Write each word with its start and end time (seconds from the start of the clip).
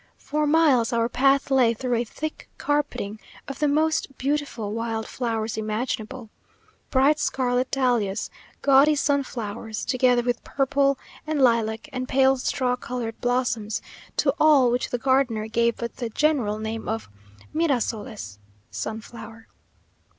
For 0.17 0.47
miles 0.47 0.91
our 0.91 1.07
path 1.07 1.51
lay 1.51 1.75
through 1.75 1.93
a 1.93 2.03
thick 2.03 2.49
carpeting 2.57 3.19
of 3.47 3.59
the 3.59 3.67
most 3.67 4.17
beautiful 4.17 4.73
wild 4.73 5.05
flowers 5.07 5.57
imaginable: 5.57 6.31
bright 6.89 7.19
scarlet 7.19 7.69
dahlias, 7.69 8.31
gaudy 8.63 8.95
sunflowers, 8.95 9.85
together 9.85 10.23
with 10.23 10.43
purple 10.43 10.97
and 11.27 11.39
lilac, 11.39 11.87
and 11.93 12.07
pale 12.09 12.35
straw 12.37 12.75
coloured 12.75 13.21
blossoms, 13.21 13.79
to 14.17 14.33
all 14.39 14.71
which 14.71 14.89
the 14.89 14.97
gardener 14.97 15.47
gave 15.47 15.77
but 15.77 15.97
the 15.97 16.09
general 16.09 16.57
name 16.57 16.89
of 16.89 17.07
mirasoles 17.53 18.39
(sunflower). 18.71 19.47